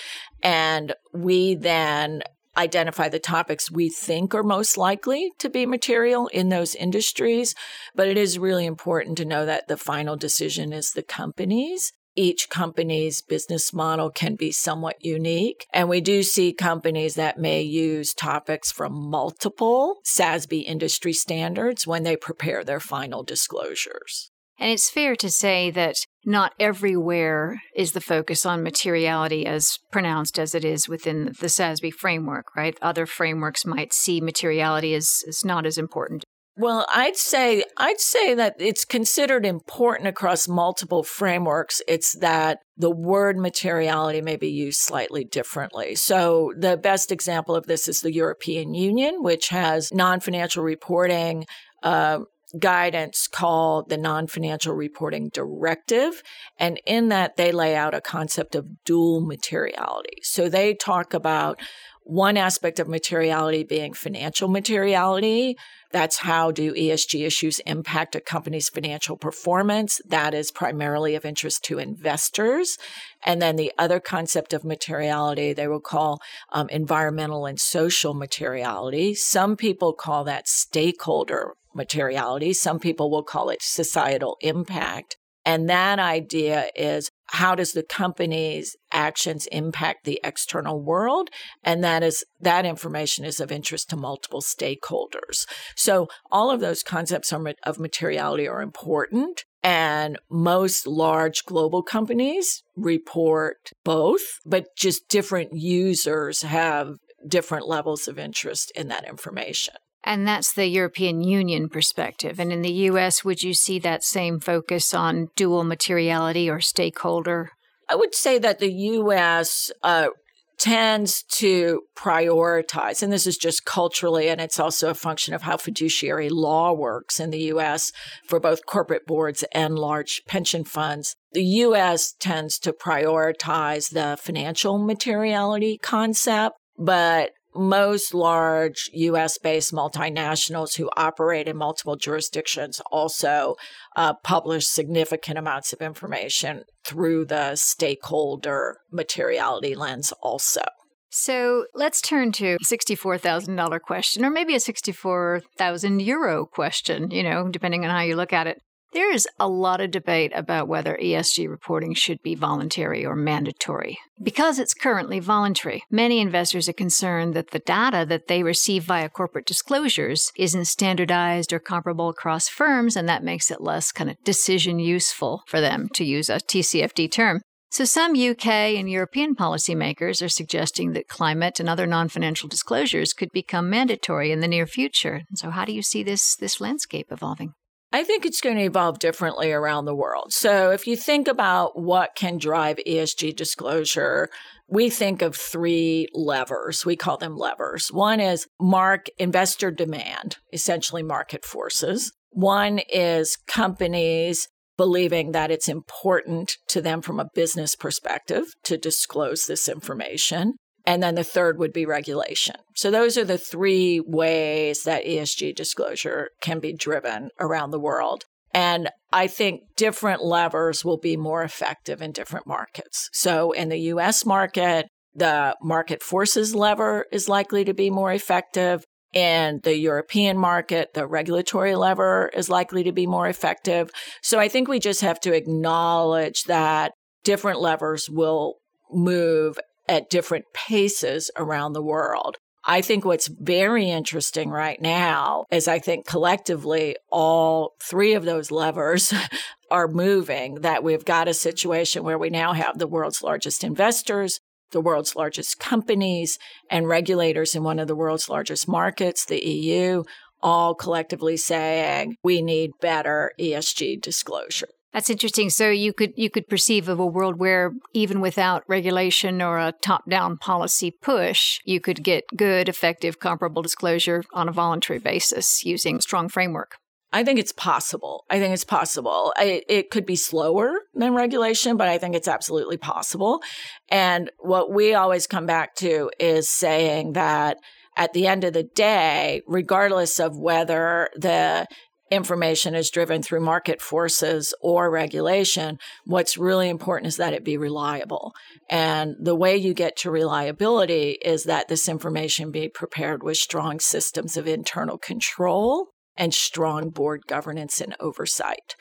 And 0.41 0.95
we 1.13 1.53
then 1.53 2.23
identify 2.57 3.09
the 3.09 3.19
topics 3.19 3.71
we 3.71 3.89
think 3.89 4.33
are 4.35 4.43
most 4.43 4.77
likely 4.77 5.31
to 5.39 5.49
be 5.49 5.65
material 5.65 6.27
in 6.27 6.49
those 6.49 6.75
industries. 6.75 7.55
But 7.95 8.07
it 8.07 8.17
is 8.17 8.39
really 8.39 8.65
important 8.65 9.17
to 9.17 9.25
know 9.25 9.45
that 9.45 9.67
the 9.67 9.77
final 9.77 10.15
decision 10.15 10.73
is 10.73 10.91
the 10.91 11.03
company's 11.03 11.93
each 12.15 12.49
company's 12.49 13.21
business 13.21 13.73
model 13.73 14.11
can 14.11 14.35
be 14.35 14.51
somewhat 14.51 14.97
unique. 14.99 15.65
And 15.73 15.89
we 15.89 16.01
do 16.01 16.23
see 16.23 16.53
companies 16.53 17.15
that 17.15 17.39
may 17.39 17.61
use 17.61 18.13
topics 18.13 18.71
from 18.71 18.93
multiple 18.93 19.97
SASB 20.05 20.63
industry 20.63 21.13
standards 21.13 21.87
when 21.87 22.03
they 22.03 22.15
prepare 22.15 22.63
their 22.63 22.79
final 22.79 23.23
disclosures. 23.23 24.31
And 24.59 24.71
it's 24.71 24.89
fair 24.89 25.15
to 25.15 25.29
say 25.29 25.71
that 25.71 26.05
not 26.25 26.53
everywhere 26.59 27.61
is 27.75 27.91
the 27.91 28.01
focus 28.01 28.45
on 28.45 28.63
materiality 28.63 29.45
as 29.45 29.79
pronounced 29.91 30.39
as 30.39 30.55
it 30.55 30.63
is 30.63 30.87
within 30.87 31.25
the 31.25 31.47
SASB 31.47 31.93
framework, 31.93 32.55
right? 32.55 32.77
Other 32.81 33.05
frameworks 33.05 33.65
might 33.65 33.93
see 33.93 34.21
materiality 34.21 34.93
as, 34.93 35.23
as 35.27 35.43
not 35.43 35.65
as 35.65 35.77
important. 35.77 36.23
Well, 36.55 36.85
I'd 36.93 37.15
say 37.15 37.63
I'd 37.77 37.99
say 37.99 38.35
that 38.35 38.55
it's 38.59 38.85
considered 38.85 39.43
important 39.43 40.07
across 40.07 40.47
multiple 40.47 41.01
frameworks. 41.01 41.81
It's 41.87 42.13
that 42.19 42.59
the 42.77 42.91
word 42.91 43.37
materiality 43.37 44.21
may 44.21 44.35
be 44.35 44.49
used 44.49 44.79
slightly 44.79 45.23
differently. 45.23 45.95
So 45.95 46.53
the 46.55 46.77
best 46.77 47.11
example 47.11 47.55
of 47.55 47.65
this 47.65 47.87
is 47.87 48.01
the 48.01 48.13
European 48.13 48.75
Union, 48.75 49.23
which 49.23 49.49
has 49.49 49.91
non-financial 49.91 50.63
reporting 50.63 51.45
uh, 51.81 52.19
guidance 52.59 53.27
called 53.27 53.89
the 53.89 53.97
Non 53.97 54.27
Financial 54.27 54.73
Reporting 54.73 55.29
Directive. 55.29 56.21
And 56.57 56.79
in 56.85 57.09
that, 57.09 57.35
they 57.35 57.51
lay 57.51 57.75
out 57.75 57.93
a 57.93 58.01
concept 58.01 58.55
of 58.55 58.83
dual 58.83 59.21
materiality. 59.21 60.19
So 60.21 60.49
they 60.49 60.73
talk 60.73 61.13
about 61.13 61.59
one 62.05 62.35
aspect 62.37 62.79
of 62.79 62.87
materiality 62.87 63.63
being 63.63 63.93
financial 63.93 64.47
materiality. 64.49 65.57
That's 65.91 66.17
how 66.17 66.51
do 66.51 66.73
ESG 66.73 67.25
issues 67.25 67.59
impact 67.59 68.15
a 68.15 68.19
company's 68.19 68.67
financial 68.67 69.15
performance? 69.15 70.01
That 70.05 70.33
is 70.33 70.51
primarily 70.51 71.15
of 71.15 71.23
interest 71.23 71.63
to 71.65 71.79
investors. 71.79 72.77
And 73.23 73.41
then 73.41 73.55
the 73.55 73.71
other 73.77 73.99
concept 73.99 74.53
of 74.53 74.65
materiality, 74.65 75.53
they 75.53 75.67
will 75.67 75.79
call 75.79 76.19
um, 76.51 76.67
environmental 76.69 77.45
and 77.45 77.59
social 77.59 78.13
materiality. 78.13 79.13
Some 79.13 79.55
people 79.55 79.93
call 79.93 80.23
that 80.25 80.47
stakeholder 80.47 81.53
materiality. 81.75 82.53
Some 82.53 82.79
people 82.79 83.09
will 83.09 83.23
call 83.23 83.49
it 83.49 83.61
societal 83.61 84.37
impact. 84.41 85.17
And 85.45 85.69
that 85.69 85.99
idea 85.99 86.69
is 86.73 87.11
how 87.27 87.53
does 87.53 87.73
the 87.73 87.83
company's 87.83 88.77
actions 88.93 89.45
impact 89.47 90.05
the 90.05 90.21
external 90.23 90.81
world? 90.81 91.29
And 91.63 91.83
that 91.83 92.01
is, 92.01 92.23
that 92.39 92.65
information 92.65 93.25
is 93.25 93.41
of 93.41 93.51
interest 93.51 93.89
to 93.89 93.97
multiple 93.97 94.41
stakeholders. 94.41 95.45
So 95.75 96.07
all 96.31 96.49
of 96.49 96.61
those 96.61 96.81
concepts 96.81 97.33
of 97.33 97.79
materiality 97.79 98.47
are 98.47 98.61
important. 98.61 99.43
And 99.61 100.17
most 100.29 100.87
large 100.87 101.43
global 101.45 101.83
companies 101.83 102.63
report 102.75 103.71
both, 103.83 104.39
but 104.45 104.67
just 104.77 105.09
different 105.09 105.51
users 105.53 106.41
have 106.43 106.97
different 107.27 107.67
levels 107.67 108.07
of 108.07 108.19
interest 108.19 108.71
in 108.75 108.89
that 108.89 109.07
information. 109.07 109.75
And 110.03 110.27
that's 110.27 110.53
the 110.53 110.67
European 110.67 111.21
Union 111.21 111.69
perspective. 111.69 112.39
And 112.39 112.51
in 112.51 112.61
the 112.61 112.71
US, 112.89 113.23
would 113.23 113.41
you 113.41 113.53
see 113.53 113.79
that 113.79 114.03
same 114.03 114.39
focus 114.39 114.93
on 114.93 115.29
dual 115.35 115.63
materiality 115.63 116.49
or 116.49 116.59
stakeholder? 116.59 117.51
I 117.89 117.95
would 117.95 118.13
say 118.15 118.37
that 118.39 118.59
the 118.59 118.71
US 118.71 119.71
uh, 119.81 120.09
tends 120.57 121.23
to 121.23 121.81
prioritize, 121.95 123.03
and 123.03 123.11
this 123.11 123.27
is 123.27 123.37
just 123.37 123.65
culturally, 123.65 124.29
and 124.29 124.39
it's 124.39 124.59
also 124.59 124.89
a 124.89 124.95
function 124.95 125.33
of 125.33 125.41
how 125.41 125.57
fiduciary 125.57 126.29
law 126.29 126.71
works 126.71 127.19
in 127.19 127.31
the 127.31 127.51
US 127.53 127.91
for 128.27 128.39
both 128.39 128.65
corporate 128.65 129.05
boards 129.05 129.43
and 129.53 129.77
large 129.77 130.21
pension 130.27 130.63
funds. 130.63 131.15
The 131.33 131.43
US 131.43 132.13
tends 132.19 132.59
to 132.59 132.73
prioritize 132.73 133.89
the 133.91 134.17
financial 134.19 134.77
materiality 134.77 135.77
concept, 135.77 136.55
but 136.77 137.31
most 137.55 138.13
large 138.13 138.89
US 138.93 139.37
based 139.37 139.73
multinationals 139.73 140.77
who 140.77 140.89
operate 140.95 141.47
in 141.47 141.57
multiple 141.57 141.95
jurisdictions 141.95 142.81
also 142.91 143.55
uh, 143.95 144.13
publish 144.23 144.67
significant 144.67 145.37
amounts 145.37 145.73
of 145.73 145.81
information 145.81 146.63
through 146.83 147.25
the 147.25 147.55
stakeholder 147.55 148.77
materiality 148.91 149.75
lens, 149.75 150.13
also. 150.21 150.61
So 151.09 151.65
let's 151.75 152.01
turn 152.01 152.31
to 152.33 152.57
$64,000 152.65 153.81
question, 153.81 154.25
or 154.25 154.31
maybe 154.31 154.55
a 154.55 154.59
64,000 154.59 156.01
euro 156.01 156.45
question, 156.47 157.11
you 157.11 157.21
know, 157.21 157.49
depending 157.49 157.85
on 157.85 157.91
how 157.91 158.01
you 158.01 158.15
look 158.15 158.33
at 158.33 158.47
it. 158.47 158.57
There 158.93 159.11
is 159.11 159.27
a 159.39 159.47
lot 159.47 159.81
of 159.81 159.89
debate 159.89 160.31
about 160.35 160.67
whether 160.67 160.95
ESG 161.01 161.49
reporting 161.49 161.95
should 161.95 162.21
be 162.21 162.35
voluntary 162.35 163.03
or 163.03 163.15
mandatory. 163.15 163.97
Because 164.21 164.59
it's 164.59 164.75
currently 164.75 165.19
voluntary, 165.19 165.81
many 165.89 166.19
investors 166.19 166.69
are 166.69 166.73
concerned 166.73 167.33
that 167.33 167.49
the 167.49 167.59
data 167.59 168.05
that 168.07 168.27
they 168.27 168.43
receive 168.43 168.83
via 168.83 169.09
corporate 169.09 169.47
disclosures 169.47 170.31
isn't 170.37 170.65
standardized 170.65 171.51
or 171.51 171.57
comparable 171.57 172.07
across 172.09 172.47
firms, 172.47 172.95
and 172.95 173.09
that 173.09 173.23
makes 173.23 173.49
it 173.49 173.61
less 173.61 173.91
kind 173.91 174.11
of 174.11 174.23
decision 174.23 174.77
useful 174.77 175.41
for 175.47 175.59
them, 175.59 175.89
to 175.95 176.05
use 176.05 176.29
a 176.29 176.35
TCFD 176.35 177.11
term. 177.11 177.41
So, 177.71 177.85
some 177.85 178.13
UK 178.13 178.45
and 178.77 178.87
European 178.87 179.33
policymakers 179.35 180.23
are 180.23 180.29
suggesting 180.29 180.93
that 180.93 181.07
climate 181.07 181.59
and 181.59 181.67
other 181.67 181.87
non 181.87 182.09
financial 182.09 182.47
disclosures 182.47 183.13
could 183.13 183.31
become 183.31 183.71
mandatory 183.71 184.31
in 184.31 184.41
the 184.41 184.47
near 184.47 184.67
future. 184.67 185.23
So, 185.33 185.49
how 185.49 185.65
do 185.65 185.73
you 185.73 185.81
see 185.81 186.03
this, 186.03 186.35
this 186.35 186.61
landscape 186.61 187.07
evolving? 187.09 187.55
I 187.93 188.03
think 188.03 188.25
it's 188.25 188.41
going 188.41 188.55
to 188.57 188.63
evolve 188.63 188.97
differently 188.97 189.51
around 189.51 189.85
the 189.85 189.95
world. 189.95 190.33
So 190.33 190.71
if 190.71 190.87
you 190.87 190.97
think 190.97 191.27
about 191.27 191.79
what 191.79 192.15
can 192.15 192.39
drive 192.39 192.79
ESG 192.87 193.35
disclosure, 193.35 194.29
we 194.67 194.89
think 194.89 195.21
of 195.21 195.35
three 195.35 196.07
levers. 196.11 196.87
We 196.87 196.95
call 196.95 197.17
them 197.17 197.37
levers. 197.37 197.89
One 197.89 198.19
is 198.19 198.47
mark 198.59 199.05
investor 199.19 199.69
demand, 199.69 200.37
essentially 200.51 201.03
market 201.03 201.45
forces. 201.45 202.11
One 202.31 202.79
is 202.91 203.37
companies 203.45 204.47
believing 204.75 205.33
that 205.33 205.51
it's 205.51 205.69
important 205.69 206.57
to 206.69 206.81
them 206.81 207.03
from 207.03 207.19
a 207.19 207.29
business 207.35 207.75
perspective 207.75 208.45
to 208.63 208.75
disclose 208.75 209.45
this 209.45 209.69
information. 209.69 210.55
And 210.85 211.01
then 211.01 211.15
the 211.15 211.23
third 211.23 211.59
would 211.59 211.71
be 211.71 211.85
regulation. 211.85 212.55
So 212.75 212.91
those 212.91 213.17
are 213.17 213.23
the 213.23 213.37
three 213.37 214.01
ways 214.01 214.83
that 214.83 215.05
ESG 215.05 215.55
disclosure 215.55 216.29
can 216.41 216.59
be 216.59 216.73
driven 216.73 217.29
around 217.39 217.71
the 217.71 217.79
world. 217.79 218.25
And 218.53 218.89
I 219.11 219.27
think 219.27 219.61
different 219.75 220.23
levers 220.23 220.85
will 220.85 220.99
be 220.99 221.17
more 221.17 221.43
effective 221.43 222.01
in 222.01 222.11
different 222.11 222.45
markets. 222.45 223.09
So 223.13 223.51
in 223.51 223.69
the 223.69 223.79
US 223.79 224.25
market, 224.25 224.87
the 225.15 225.55
market 225.61 226.03
forces 226.03 226.53
lever 226.53 227.05
is 227.11 227.29
likely 227.29 227.63
to 227.65 227.73
be 227.73 227.89
more 227.89 228.11
effective. 228.11 228.83
In 229.13 229.59
the 229.63 229.77
European 229.77 230.39
market, 230.39 230.95
the 230.95 231.05
regulatory 231.05 231.75
lever 231.75 232.31
is 232.33 232.49
likely 232.49 232.83
to 232.83 232.91
be 232.91 233.05
more 233.05 233.27
effective. 233.27 233.91
So 234.23 234.39
I 234.39 234.47
think 234.47 234.67
we 234.67 234.79
just 234.79 235.01
have 235.01 235.19
to 235.21 235.33
acknowledge 235.33 236.43
that 236.45 236.93
different 237.23 237.61
levers 237.61 238.09
will 238.09 238.55
move 238.91 239.59
at 239.93 240.09
different 240.09 240.45
paces 240.55 241.29
around 241.37 241.73
the 241.73 241.83
world. 241.83 242.37
I 242.65 242.81
think 242.81 243.05
what's 243.05 243.27
very 243.27 243.89
interesting 243.89 244.49
right 244.49 244.81
now 244.81 245.45
is 245.51 245.67
I 245.67 245.77
think 245.77 246.07
collectively 246.07 246.95
all 247.11 247.73
three 247.79 248.13
of 248.13 248.25
those 248.25 248.49
levers 248.49 249.13
are 249.71 249.87
moving, 249.87 250.61
that 250.61 250.83
we've 250.83 251.05
got 251.05 251.27
a 251.27 251.33
situation 251.33 252.03
where 252.03 252.17
we 252.17 252.31
now 252.31 252.53
have 252.53 252.79
the 252.79 252.87
world's 252.87 253.21
largest 253.21 253.63
investors, 253.63 254.39
the 254.71 254.81
world's 254.81 255.15
largest 255.15 255.59
companies, 255.59 256.39
and 256.71 256.87
regulators 256.87 257.53
in 257.53 257.63
one 257.63 257.77
of 257.77 257.87
the 257.87 257.95
world's 257.95 258.29
largest 258.29 258.67
markets, 258.67 259.25
the 259.25 259.45
EU, 259.45 260.03
all 260.41 260.73
collectively 260.73 261.37
saying 261.37 262.15
we 262.23 262.41
need 262.41 262.71
better 262.81 263.31
ESG 263.39 264.01
disclosure. 264.01 264.69
That's 264.93 265.09
interesting. 265.09 265.49
So 265.49 265.69
you 265.71 265.91
could 265.91 266.13
you 266.15 266.29
could 266.29 266.47
perceive 266.47 266.87
of 266.87 266.99
a 266.99 267.05
world 267.05 267.39
where 267.39 267.71
even 267.93 268.21
without 268.21 268.63
regulation 268.67 269.41
or 269.41 269.57
a 269.57 269.73
top-down 269.81 270.37
policy 270.37 270.91
push, 270.91 271.59
you 271.65 271.79
could 271.79 272.03
get 272.03 272.25
good, 272.35 272.69
effective, 272.69 273.19
comparable 273.19 273.63
disclosure 273.63 274.23
on 274.33 274.47
a 274.47 274.51
voluntary 274.51 274.99
basis 274.99 275.65
using 275.65 275.99
strong 275.99 276.29
framework. 276.29 276.75
I 277.11 277.23
think 277.23 277.39
it's 277.39 277.51
possible. 277.51 278.25
I 278.29 278.39
think 278.39 278.53
it's 278.53 278.63
possible. 278.63 279.33
I, 279.37 279.61
it 279.69 279.91
could 279.91 280.05
be 280.05 280.15
slower 280.15 280.79
than 280.95 281.13
regulation, 281.13 281.77
but 281.77 281.87
I 281.87 281.99
think 281.99 282.15
it's 282.15 282.27
absolutely 282.27 282.77
possible. 282.77 283.41
And 283.89 284.31
what 284.39 284.71
we 284.71 284.95
always 284.95 285.27
come 285.27 285.45
back 285.45 285.75
to 285.75 286.09
is 286.19 286.49
saying 286.49 287.13
that 287.13 287.57
at 287.95 288.13
the 288.13 288.25
end 288.25 288.43
of 288.43 288.53
the 288.53 288.63
day, 288.63 289.41
regardless 289.47 290.19
of 290.19 290.37
whether 290.37 291.09
the 291.15 291.67
information 292.11 292.75
is 292.75 292.89
driven 292.89 293.21
through 293.21 293.39
market 293.39 293.81
forces 293.81 294.53
or 294.61 294.89
regulation, 294.91 295.79
what's 296.05 296.37
really 296.37 296.69
important 296.69 297.07
is 297.07 297.17
that 297.17 297.33
it 297.33 297.43
be 297.43 297.57
reliable. 297.57 298.33
And 298.69 299.15
the 299.19 299.35
way 299.35 299.57
you 299.57 299.73
get 299.73 299.97
to 299.97 300.11
reliability 300.11 301.17
is 301.23 301.43
that 301.45 301.67
this 301.67 301.89
information 301.89 302.51
be 302.51 302.69
prepared 302.69 303.23
with 303.23 303.37
strong 303.37 303.79
systems 303.79 304.37
of 304.37 304.47
internal 304.47 304.97
control 304.97 305.87
and 306.15 306.33
strong 306.33 306.89
board 306.89 307.21
governance 307.27 307.81
and 307.81 307.95
oversight. 307.99 308.75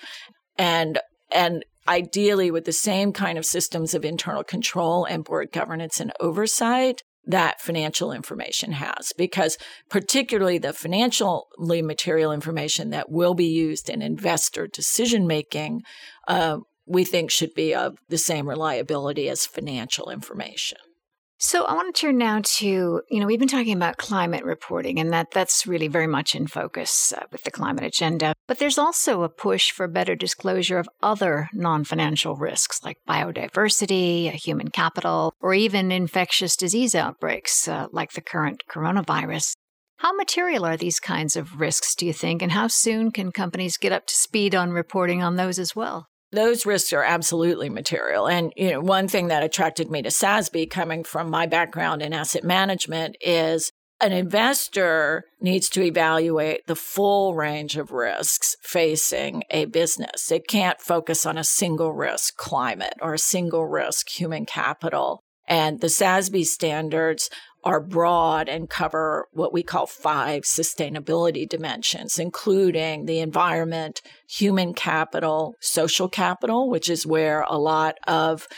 And 0.59 0.99
and 1.31 1.65
ideally 1.89 2.51
with 2.51 2.65
the 2.65 2.73
same 2.73 3.13
kind 3.13 3.39
of 3.39 3.47
systems 3.47 3.95
of 3.95 4.05
internal 4.05 4.45
control 4.45 5.05
and 5.05 5.25
board 5.25 5.51
governance 5.51 5.99
and 5.99 6.13
oversight 6.21 7.03
that 7.25 7.61
financial 7.61 8.13
information 8.13 8.73
has 8.73 9.13
because 9.17 9.57
particularly 9.89 10.59
the 10.59 10.73
financially 10.73 11.83
material 11.83 12.33
information 12.33 12.91
that 12.91 13.11
will 13.11 13.35
be 13.35 13.47
used 13.47 13.89
in 13.89 14.03
investor 14.03 14.67
decision 14.67 15.27
making 15.27 15.83
uh, 16.29 16.59
we 16.87 17.05
think 17.05 17.31
should 17.31 17.55
be 17.55 17.75
of 17.75 17.97
the 18.09 18.19
same 18.19 18.49
reliability 18.49 19.29
as 19.29 19.47
financial 19.47 20.11
information 20.11 20.79
so 21.43 21.65
I 21.65 21.75
want 21.75 21.93
to 21.93 22.01
turn 22.01 22.19
now 22.19 22.41
to, 22.41 22.67
you 22.67 23.21
know, 23.21 23.27
we've 23.27 23.41
been 23.41 23.49
talking 23.49 23.75
about 23.75 23.97
climate 23.97 24.45
reporting 24.45 25.01
and 25.01 25.13
that 25.13 25.33
that's 25.33 25.67
really 25.67 25.89
very 25.89 26.07
much 26.07 26.37
in 26.37 26.47
focus 26.47 27.13
uh, 27.13 27.25
with 27.33 27.43
the 27.43 27.51
climate 27.51 27.83
agenda. 27.83 28.33
But 28.47 28.61
there's 28.61 28.79
also 28.79 29.25
a 29.25 29.29
push 29.29 29.73
for 29.73 29.89
better 29.89 30.15
disclosure 30.15 30.79
of 30.79 30.89
other 31.03 31.49
non-financial 31.53 32.37
risks 32.37 32.81
like 32.85 32.99
biodiversity, 33.09 34.31
human 34.31 34.69
capital, 34.69 35.35
or 35.41 35.53
even 35.53 35.91
infectious 35.91 36.55
disease 36.55 36.95
outbreaks 36.95 37.67
uh, 37.67 37.89
like 37.91 38.13
the 38.13 38.21
current 38.21 38.63
coronavirus. 38.71 39.55
How 39.97 40.13
material 40.13 40.65
are 40.65 40.77
these 40.77 41.01
kinds 41.01 41.35
of 41.35 41.61
risks, 41.61 41.97
do 41.97 42.07
you 42.07 42.13
think, 42.13 42.41
and 42.41 42.53
how 42.53 42.69
soon 42.69 43.11
can 43.11 43.33
companies 43.33 43.77
get 43.77 43.91
up 43.91 44.07
to 44.07 44.15
speed 44.15 44.55
on 44.55 44.71
reporting 44.71 45.25
on 45.25 45.35
those 45.35 45.59
as 45.59 45.75
well? 45.75 46.07
Those 46.33 46.67
risks 46.67 46.93
are 46.93 47.05
absolutely 47.05 47.69
material. 47.69 48.27
And 48.27 48.53
you 48.57 48.71
know, 48.71 48.81
one 48.81 49.07
thing 49.07 49.29
that 49.29 49.45
attracted 49.45 49.91
me 49.91 50.03
to 50.03 50.09
SASB 50.09 50.71
coming 50.71 51.05
from 51.05 51.31
my 51.31 51.47
background 51.47 52.03
in 52.03 52.13
asset 52.13 52.43
management 52.45 53.17
is 53.21 53.71
an 54.01 54.13
investor 54.13 55.25
needs 55.41 55.69
to 55.71 55.83
evaluate 55.83 56.67
the 56.67 56.75
full 56.75 57.37
range 57.37 57.77
of 57.77 57.93
risks 57.93 58.57
facing 58.61 59.45
a 59.49 59.67
business. 59.67 60.33
It 60.33 60.49
can't 60.49 60.81
focus 60.81 61.25
on 61.25 61.39
a 61.39 61.45
single 61.45 61.93
risk, 61.93 62.37
climate, 62.37 62.95
or 63.01 63.15
a 63.15 63.19
single 63.19 63.67
risk, 63.67 64.09
human 64.09 64.45
capital. 64.45 65.23
And 65.47 65.81
the 65.81 65.87
SASB 65.87 66.45
standards 66.47 67.31
are 67.65 67.81
broad 67.81 68.49
and 68.49 68.69
cover 68.69 69.29
what 69.33 69.53
we 69.53 69.63
call 69.63 69.87
five 69.87 70.43
sustainability 70.43 71.49
dimensions, 71.49 72.19
including 72.19 73.07
the 73.07 73.21
environment, 73.21 74.03
human 74.29 74.75
capital, 74.75 75.55
social 75.61 76.09
capital, 76.09 76.69
which 76.69 76.91
is 76.91 77.07
where 77.07 77.43
a 77.49 77.59
lot 77.59 77.97
of 78.07 78.49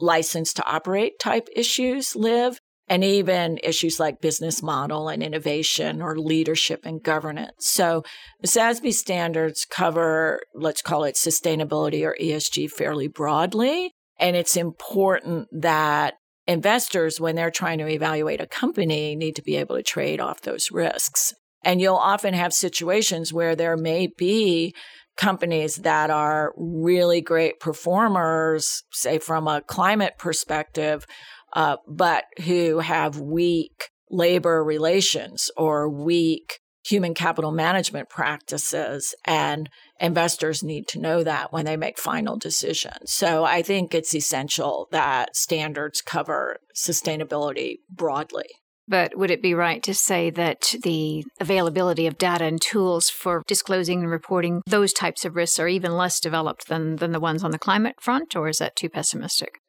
license 0.00 0.52
to 0.54 0.66
operate 0.66 1.18
type 1.18 1.48
issues 1.54 2.14
live, 2.16 2.58
and 2.88 3.04
even 3.04 3.58
issues 3.62 4.00
like 4.00 4.20
business 4.20 4.62
model 4.62 5.08
and 5.08 5.22
innovation 5.22 6.00
or 6.00 6.18
leadership 6.18 6.80
and 6.84 7.02
governance. 7.02 7.54
So 7.58 8.02
the 8.40 8.48
SASB 8.48 8.92
standards 8.94 9.66
cover, 9.66 10.40
let's 10.54 10.82
call 10.82 11.04
it 11.04 11.14
sustainability 11.14 12.02
or 12.02 12.16
ESG 12.20 12.70
fairly 12.70 13.08
broadly. 13.08 13.92
And 14.18 14.36
it's 14.36 14.56
important 14.56 15.48
that 15.52 16.14
investors, 16.48 17.20
when 17.20 17.36
they're 17.36 17.50
trying 17.50 17.78
to 17.78 17.86
evaluate 17.86 18.40
a 18.40 18.46
company, 18.46 19.14
need 19.14 19.36
to 19.36 19.42
be 19.42 19.56
able 19.56 19.76
to 19.76 19.82
trade 19.82 20.18
off 20.18 20.40
those 20.40 20.72
risks. 20.72 21.34
And 21.62 21.80
you'll 21.80 21.96
often 21.96 22.34
have 22.34 22.54
situations 22.54 23.32
where 23.32 23.54
there 23.54 23.76
may 23.76 24.08
be 24.08 24.74
companies 25.16 25.76
that 25.76 26.10
are 26.10 26.54
really 26.56 27.20
great 27.20 27.60
performers, 27.60 28.82
say 28.92 29.18
from 29.18 29.46
a 29.46 29.60
climate 29.60 30.14
perspective, 30.18 31.04
uh, 31.52 31.76
but 31.86 32.24
who 32.44 32.78
have 32.78 33.20
weak 33.20 33.90
labor 34.10 34.64
relations 34.64 35.50
or 35.56 35.90
weak 35.90 36.60
human 36.88 37.14
capital 37.14 37.50
management 37.50 38.08
practices. 38.08 39.14
And 39.24 39.68
investors 40.00 40.62
need 40.62 40.88
to 40.88 41.00
know 41.00 41.22
that 41.22 41.52
when 41.52 41.64
they 41.64 41.76
make 41.76 41.98
final 41.98 42.36
decisions. 42.36 43.12
So 43.12 43.44
I 43.44 43.62
think 43.62 43.94
it's 43.94 44.14
essential 44.14 44.88
that 44.90 45.36
standards 45.36 46.00
cover 46.00 46.58
sustainability 46.74 47.78
broadly. 47.90 48.46
But 48.88 49.18
would 49.18 49.30
it 49.30 49.42
be 49.42 49.52
right 49.52 49.82
to 49.82 49.92
say 49.92 50.30
that 50.30 50.74
the 50.82 51.24
availability 51.38 52.06
of 52.06 52.16
data 52.16 52.44
and 52.44 52.60
tools 52.60 53.10
for 53.10 53.42
disclosing 53.46 54.00
and 54.00 54.10
reporting 54.10 54.62
those 54.66 54.94
types 54.94 55.26
of 55.26 55.36
risks 55.36 55.58
are 55.58 55.68
even 55.68 55.94
less 55.94 56.18
developed 56.20 56.68
than, 56.68 56.96
than 56.96 57.12
the 57.12 57.20
ones 57.20 57.44
on 57.44 57.50
the 57.50 57.58
climate 57.58 57.96
front, 58.00 58.34
or 58.34 58.48
is 58.48 58.58
that 58.58 58.76
too 58.76 58.88
pessimistic? 58.88 59.60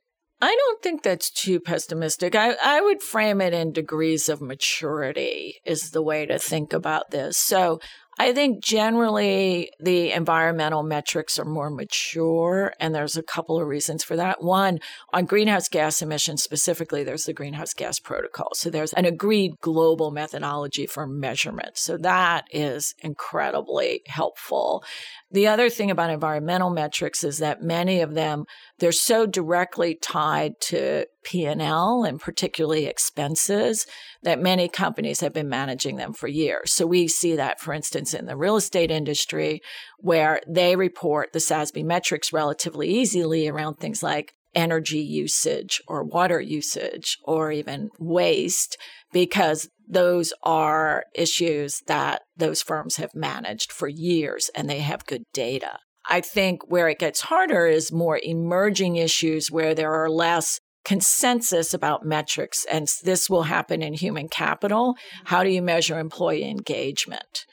I 0.41 0.55
don't 0.55 0.81
think 0.81 1.03
that's 1.03 1.29
too 1.29 1.59
pessimistic. 1.59 2.33
I, 2.33 2.55
I 2.63 2.79
would 2.81 3.01
frame 3.01 3.41
it 3.41 3.53
in 3.53 3.73
degrees 3.73 4.29
of 4.29 4.41
maturity, 4.41 5.61
is 5.65 5.91
the 5.91 6.01
way 6.01 6.25
to 6.25 6.39
think 6.39 6.71
about 6.71 7.11
this. 7.11 7.37
So 7.37 7.79
I 8.21 8.33
think 8.33 8.61
generally 8.61 9.71
the 9.79 10.11
environmental 10.11 10.83
metrics 10.83 11.39
are 11.39 11.45
more 11.45 11.69
mature, 11.69 12.73
and 12.77 12.93
there's 12.93 13.15
a 13.15 13.23
couple 13.23 13.61
of 13.61 13.67
reasons 13.67 14.03
for 14.03 14.17
that. 14.17 14.43
One, 14.43 14.79
on 15.13 15.23
greenhouse 15.25 15.69
gas 15.69 16.01
emissions 16.01 16.43
specifically, 16.43 17.05
there's 17.05 17.23
the 17.23 17.33
greenhouse 17.33 17.73
gas 17.73 17.97
protocol. 17.97 18.49
So 18.55 18.69
there's 18.69 18.91
an 18.91 19.05
agreed 19.05 19.53
global 19.61 20.11
methodology 20.11 20.85
for 20.85 21.07
measurement. 21.07 21.77
So 21.77 21.97
that 21.97 22.43
is 22.51 22.93
incredibly 22.99 24.01
helpful. 24.07 24.83
The 25.31 25.47
other 25.47 25.69
thing 25.69 25.89
about 25.89 26.09
environmental 26.09 26.71
metrics 26.71 27.23
is 27.23 27.37
that 27.37 27.61
many 27.61 28.01
of 28.01 28.15
them 28.15 28.43
they're 28.79 28.91
so 28.91 29.25
directly 29.25 29.95
tied 29.95 30.59
to 30.61 31.05
P&L 31.23 32.03
and 32.03 32.19
particularly 32.19 32.85
expenses 32.85 33.85
that 34.23 34.41
many 34.41 34.67
companies 34.67 35.19
have 35.19 35.33
been 35.33 35.49
managing 35.49 35.97
them 35.97 36.13
for 36.13 36.27
years. 36.27 36.73
So 36.73 36.85
we 36.85 37.07
see 37.07 37.35
that 37.35 37.59
for 37.59 37.73
instance 37.73 38.13
in 38.13 38.25
the 38.25 38.37
real 38.37 38.55
estate 38.55 38.91
industry 38.91 39.61
where 39.97 40.41
they 40.47 40.75
report 40.75 41.33
the 41.33 41.39
SASB 41.39 41.83
metrics 41.83 42.33
relatively 42.33 42.87
easily 42.87 43.47
around 43.47 43.75
things 43.75 44.01
like 44.01 44.33
energy 44.55 44.99
usage 44.99 45.81
or 45.87 46.03
water 46.03 46.41
usage 46.41 47.17
or 47.23 47.51
even 47.51 47.89
waste 47.99 48.77
because 49.11 49.69
those 49.87 50.33
are 50.43 51.03
issues 51.15 51.81
that 51.87 52.21
those 52.37 52.61
firms 52.61 52.97
have 52.97 53.15
managed 53.15 53.71
for 53.71 53.87
years 53.87 54.49
and 54.55 54.69
they 54.69 54.79
have 54.79 55.05
good 55.05 55.23
data. 55.33 55.79
I 56.09 56.21
think 56.21 56.69
where 56.69 56.89
it 56.89 56.99
gets 56.99 57.21
harder 57.21 57.67
is 57.67 57.91
more 57.91 58.19
emerging 58.21 58.95
issues 58.95 59.51
where 59.51 59.75
there 59.75 59.93
are 59.93 60.09
less 60.09 60.59
consensus 60.83 61.73
about 61.73 62.05
metrics. 62.05 62.65
And 62.65 62.87
this 63.03 63.29
will 63.29 63.43
happen 63.43 63.83
in 63.83 63.93
human 63.93 64.27
capital. 64.27 64.93
Mm-hmm. 64.93 65.25
How 65.25 65.43
do 65.43 65.49
you 65.49 65.61
measure 65.61 65.99
employee 65.99 66.49
engagement? 66.49 67.45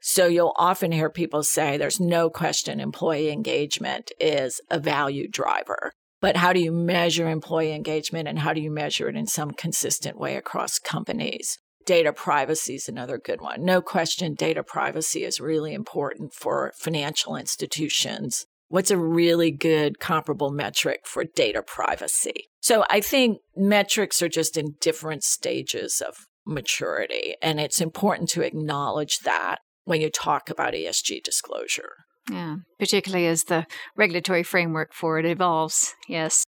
So 0.00 0.26
you'll 0.26 0.54
often 0.56 0.92
hear 0.92 1.10
people 1.10 1.42
say 1.42 1.76
there's 1.76 1.98
no 1.98 2.30
question 2.30 2.78
employee 2.78 3.30
engagement 3.30 4.12
is 4.20 4.60
a 4.70 4.78
value 4.78 5.28
driver. 5.28 5.92
But 6.20 6.36
how 6.36 6.52
do 6.52 6.60
you 6.60 6.72
measure 6.72 7.28
employee 7.28 7.72
engagement 7.72 8.28
and 8.28 8.38
how 8.38 8.52
do 8.52 8.60
you 8.60 8.70
measure 8.70 9.08
it 9.08 9.16
in 9.16 9.26
some 9.26 9.50
consistent 9.50 10.18
way 10.18 10.36
across 10.36 10.78
companies? 10.78 11.58
Data 11.86 12.12
privacy 12.12 12.76
is 12.76 12.88
another 12.88 13.18
good 13.18 13.40
one. 13.40 13.64
No 13.64 13.82
question, 13.82 14.34
data 14.34 14.62
privacy 14.62 15.24
is 15.24 15.40
really 15.40 15.74
important 15.74 16.32
for 16.32 16.72
financial 16.76 17.36
institutions. 17.36 18.46
What's 18.68 18.90
a 18.90 18.96
really 18.96 19.50
good 19.50 20.00
comparable 20.00 20.50
metric 20.50 21.00
for 21.04 21.24
data 21.24 21.62
privacy? 21.62 22.48
So 22.60 22.84
I 22.88 23.00
think 23.00 23.38
metrics 23.54 24.22
are 24.22 24.28
just 24.28 24.56
in 24.56 24.76
different 24.80 25.22
stages 25.22 26.00
of 26.00 26.14
maturity, 26.46 27.34
and 27.42 27.60
it's 27.60 27.80
important 27.80 28.30
to 28.30 28.42
acknowledge 28.42 29.20
that 29.20 29.58
when 29.84 30.00
you 30.00 30.10
talk 30.10 30.48
about 30.48 30.74
ESG 30.74 31.22
disclosure. 31.22 31.92
Yeah, 32.30 32.56
particularly 32.78 33.26
as 33.26 33.44
the 33.44 33.66
regulatory 33.96 34.42
framework 34.42 34.94
for 34.94 35.18
it 35.18 35.26
evolves. 35.26 35.94
Yes. 36.08 36.44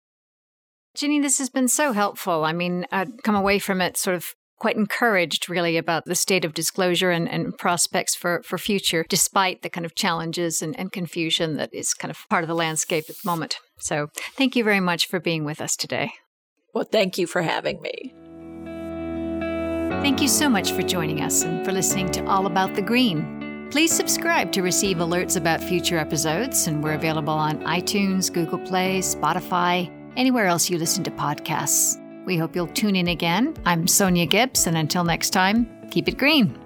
Ginny, 0.95 1.19
this 1.19 1.37
has 1.39 1.49
been 1.49 1.67
so 1.67 1.91
helpful. 1.91 2.45
I 2.45 2.53
mean, 2.53 2.85
I'd 2.93 3.23
come 3.23 3.35
away 3.35 3.59
from 3.59 3.81
it 3.81 3.97
sort 3.97 4.15
of 4.15 4.33
quite 4.59 4.75
encouraged 4.75 5.49
really 5.49 5.77
about 5.77 6.05
the 6.05 6.15
state 6.15 6.45
of 6.45 6.53
disclosure 6.53 7.11
and, 7.11 7.29
and 7.29 7.57
prospects 7.57 8.15
for, 8.15 8.41
for 8.43 8.57
future, 8.57 9.05
despite 9.09 9.61
the 9.61 9.69
kind 9.69 9.85
of 9.85 9.95
challenges 9.95 10.61
and, 10.61 10.77
and 10.79 10.91
confusion 10.91 11.57
that 11.57 11.73
is 11.73 11.93
kind 11.93 12.11
of 12.11 12.17
part 12.29 12.43
of 12.43 12.47
the 12.47 12.55
landscape 12.55 13.05
at 13.09 13.15
the 13.17 13.29
moment. 13.29 13.57
So 13.79 14.07
thank 14.37 14.55
you 14.55 14.63
very 14.63 14.79
much 14.79 15.07
for 15.07 15.19
being 15.19 15.43
with 15.43 15.61
us 15.61 15.75
today. 15.75 16.13
Well, 16.73 16.85
thank 16.85 17.17
you 17.17 17.27
for 17.27 17.41
having 17.41 17.81
me. 17.81 18.13
Thank 20.01 20.21
you 20.21 20.27
so 20.27 20.49
much 20.49 20.71
for 20.71 20.81
joining 20.81 21.21
us 21.21 21.43
and 21.43 21.65
for 21.65 21.71
listening 21.71 22.11
to 22.11 22.25
All 22.27 22.45
About 22.45 22.75
the 22.75 22.81
Green. 22.81 23.67
Please 23.71 23.91
subscribe 23.91 24.51
to 24.51 24.61
receive 24.61 24.97
alerts 24.97 25.35
about 25.35 25.63
future 25.63 25.97
episodes, 25.97 26.67
and 26.67 26.83
we're 26.83 26.93
available 26.93 27.33
on 27.33 27.59
iTunes, 27.63 28.31
Google 28.31 28.59
Play, 28.59 28.99
Spotify, 28.99 29.91
anywhere 30.15 30.45
else 30.45 30.69
you 30.69 30.77
listen 30.77 31.03
to 31.03 31.11
podcasts. 31.11 31.99
We 32.25 32.37
hope 32.37 32.55
you'll 32.55 32.67
tune 32.67 32.95
in 32.95 33.07
again. 33.07 33.53
I'm 33.65 33.85
Sonja 33.85 34.27
Gibbs, 34.27 34.65
and 34.65 34.77
until 34.77 35.03
next 35.03 35.29
time, 35.29 35.69
keep 35.91 36.07
it 36.07 36.17
green. 36.17 36.64